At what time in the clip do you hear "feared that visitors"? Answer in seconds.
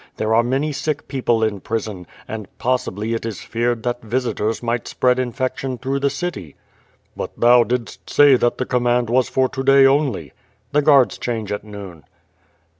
3.41-4.63